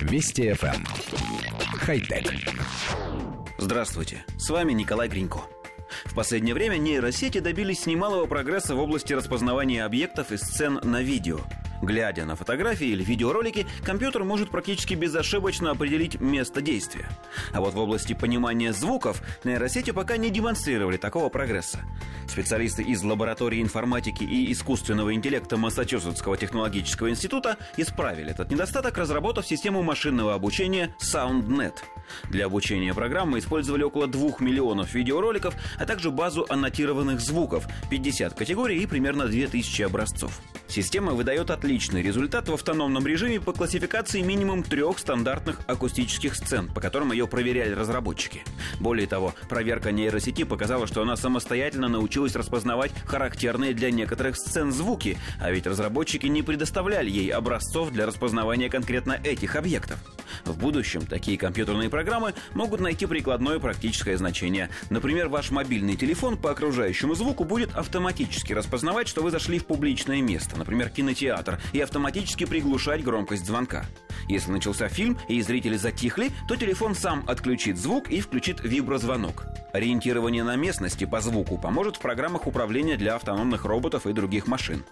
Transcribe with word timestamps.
Вести 0.00 0.50
FM. 0.50 0.74
Эм. 0.74 0.84
Хай-тек. 1.78 2.32
Здравствуйте, 3.58 4.24
с 4.38 4.48
вами 4.50 4.72
Николай 4.72 5.08
Гринько. 5.08 5.40
В 6.04 6.14
последнее 6.14 6.54
время 6.54 6.76
нейросети 6.76 7.40
добились 7.40 7.86
немалого 7.86 8.26
прогресса 8.26 8.74
в 8.74 8.78
области 8.78 9.12
распознавания 9.12 9.84
объектов 9.84 10.32
и 10.32 10.36
сцен 10.36 10.80
на 10.82 11.02
видео– 11.02 11.40
Глядя 11.82 12.26
на 12.26 12.36
фотографии 12.36 12.88
или 12.88 13.02
видеоролики, 13.02 13.66
компьютер 13.82 14.24
может 14.24 14.50
практически 14.50 14.94
безошибочно 14.94 15.70
определить 15.70 16.20
место 16.20 16.60
действия. 16.60 17.08
А 17.52 17.60
вот 17.60 17.74
в 17.74 17.78
области 17.78 18.12
понимания 18.12 18.72
звуков 18.72 19.22
нейросети 19.44 19.90
пока 19.90 20.16
не 20.18 20.30
демонстрировали 20.30 20.98
такого 20.98 21.30
прогресса. 21.30 21.80
Специалисты 22.28 22.82
из 22.82 23.02
лаборатории 23.02 23.62
информатики 23.62 24.24
и 24.24 24.52
искусственного 24.52 25.14
интеллекта 25.14 25.56
Массачусетского 25.56 26.36
технологического 26.36 27.10
института 27.10 27.56
исправили 27.76 28.30
этот 28.30 28.50
недостаток, 28.50 28.98
разработав 28.98 29.46
систему 29.46 29.82
машинного 29.82 30.34
обучения 30.34 30.94
SoundNet. 31.00 31.74
Для 32.28 32.46
обучения 32.46 32.92
программы 32.92 33.38
использовали 33.38 33.82
около 33.82 34.06
2 34.06 34.34
миллионов 34.40 34.94
видеороликов, 34.94 35.54
а 35.78 35.86
также 35.86 36.10
базу 36.10 36.46
аннотированных 36.48 37.20
звуков, 37.20 37.66
50 37.90 38.34
категорий 38.34 38.82
и 38.82 38.86
примерно 38.86 39.26
2000 39.26 39.82
образцов. 39.82 40.40
Система 40.70 41.14
выдает 41.14 41.50
отличный 41.50 42.00
результат 42.00 42.48
в 42.48 42.54
автономном 42.54 43.04
режиме 43.04 43.40
по 43.40 43.52
классификации 43.52 44.20
минимум 44.20 44.62
трех 44.62 45.00
стандартных 45.00 45.58
акустических 45.66 46.36
сцен, 46.36 46.68
по 46.72 46.80
которым 46.80 47.10
ее 47.10 47.26
проверяли 47.26 47.72
разработчики. 47.74 48.44
Более 48.78 49.08
того, 49.08 49.34
проверка 49.48 49.90
нейросети 49.90 50.44
показала, 50.44 50.86
что 50.86 51.02
она 51.02 51.16
самостоятельно 51.16 51.88
научилась 51.88 52.36
распознавать 52.36 52.92
характерные 53.04 53.74
для 53.74 53.90
некоторых 53.90 54.36
сцен 54.36 54.70
звуки, 54.70 55.18
а 55.40 55.50
ведь 55.50 55.66
разработчики 55.66 56.26
не 56.26 56.42
предоставляли 56.42 57.10
ей 57.10 57.30
образцов 57.30 57.90
для 57.90 58.06
распознавания 58.06 58.70
конкретно 58.70 59.20
этих 59.24 59.56
объектов. 59.56 59.98
В 60.44 60.58
будущем 60.58 61.06
такие 61.06 61.38
компьютерные 61.38 61.90
программы 61.90 62.34
могут 62.54 62.80
найти 62.80 63.06
прикладное 63.06 63.58
практическое 63.58 64.16
значение. 64.16 64.70
Например, 64.90 65.28
ваш 65.28 65.50
мобильный 65.50 65.96
телефон 65.96 66.36
по 66.36 66.50
окружающему 66.50 67.14
звуку 67.14 67.44
будет 67.44 67.74
автоматически 67.74 68.52
распознавать, 68.52 69.08
что 69.08 69.22
вы 69.22 69.30
зашли 69.30 69.58
в 69.58 69.66
публичное 69.66 70.20
место, 70.22 70.56
например, 70.56 70.90
кинотеатр, 70.90 71.60
и 71.72 71.80
автоматически 71.80 72.44
приглушать 72.44 73.04
громкость 73.04 73.46
звонка. 73.46 73.86
Если 74.28 74.50
начался 74.50 74.88
фильм 74.88 75.18
и 75.28 75.40
зрители 75.42 75.76
затихли, 75.76 76.30
то 76.48 76.56
телефон 76.56 76.94
сам 76.94 77.24
отключит 77.26 77.78
звук 77.78 78.10
и 78.10 78.20
включит 78.20 78.60
виброзвонок. 78.62 79.46
Ориентирование 79.72 80.44
на 80.44 80.56
местности 80.56 81.04
по 81.04 81.20
звуку 81.20 81.58
поможет 81.58 81.96
в 81.96 82.00
программах 82.00 82.46
управления 82.46 82.96
для 82.96 83.14
автономных 83.14 83.64
роботов 83.64 84.06
и 84.06 84.12
других 84.12 84.46
машин. 84.46 84.84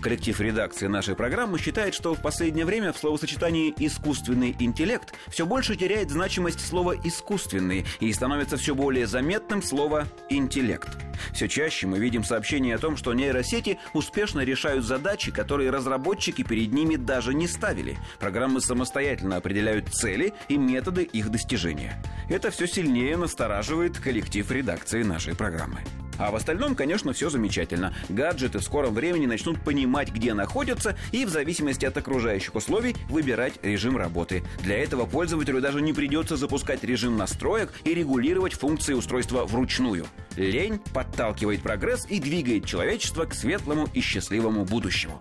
Коллектив 0.00 0.40
редакции 0.40 0.86
нашей 0.86 1.14
программы 1.14 1.58
считает, 1.58 1.94
что 1.94 2.14
в 2.14 2.22
последнее 2.22 2.64
время 2.64 2.92
в 2.92 2.98
словосочетании 2.98 3.74
«искусственный 3.76 4.56
интеллект» 4.58 5.12
все 5.28 5.44
больше 5.44 5.76
теряет 5.76 6.10
значимость 6.10 6.66
слова 6.66 6.96
«искусственный» 7.04 7.84
и 8.00 8.10
становится 8.12 8.56
все 8.56 8.74
более 8.74 9.06
заметным 9.06 9.62
слово 9.62 10.06
«интеллект». 10.30 10.88
Все 11.34 11.48
чаще 11.48 11.86
мы 11.86 11.98
видим 11.98 12.24
сообщения 12.24 12.74
о 12.74 12.78
том, 12.78 12.96
что 12.96 13.12
нейросети 13.12 13.78
успешно 13.92 14.40
решают 14.40 14.86
задачи, 14.86 15.30
которые 15.30 15.70
разработчики 15.70 16.42
перед 16.42 16.72
ними 16.72 16.96
даже 16.96 17.34
не 17.34 17.46
ставили. 17.46 17.98
Программы 18.18 18.62
самостоятельно 18.62 19.36
определяют 19.36 19.88
цели 19.88 20.32
и 20.48 20.56
методы 20.56 21.02
их 21.02 21.30
достижения. 21.30 22.02
Это 22.30 22.50
все 22.50 22.66
сильнее 22.66 23.18
настораживает 23.18 23.98
коллектив 23.98 24.50
редакции 24.50 25.02
нашей 25.02 25.36
программы. 25.36 25.80
А 26.20 26.30
в 26.30 26.36
остальном, 26.36 26.74
конечно, 26.74 27.14
все 27.14 27.30
замечательно. 27.30 27.94
Гаджеты 28.10 28.58
в 28.58 28.62
скором 28.62 28.92
времени 28.92 29.24
начнут 29.24 29.58
понимать, 29.64 30.10
где 30.10 30.34
находятся, 30.34 30.96
и 31.12 31.24
в 31.24 31.30
зависимости 31.30 31.86
от 31.86 31.96
окружающих 31.96 32.54
условий 32.54 32.94
выбирать 33.08 33.54
режим 33.62 33.96
работы. 33.96 34.44
Для 34.62 34.78
этого 34.78 35.06
пользователю 35.06 35.62
даже 35.62 35.80
не 35.80 35.94
придется 35.94 36.36
запускать 36.36 36.84
режим 36.84 37.16
настроек 37.16 37.72
и 37.84 37.94
регулировать 37.94 38.52
функции 38.52 38.92
устройства 38.92 39.46
вручную. 39.46 40.04
Лень 40.36 40.78
подталкивает 40.92 41.62
прогресс 41.62 42.06
и 42.10 42.20
двигает 42.20 42.66
человечество 42.66 43.24
к 43.24 43.32
светлому 43.32 43.88
и 43.94 44.02
счастливому 44.02 44.66
будущему. 44.66 45.18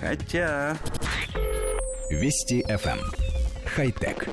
Хотя... 0.00 0.76
Вести 2.10 2.62
FM. 2.68 2.98
Эм. 2.98 3.12
Хай-тек. 3.64 4.28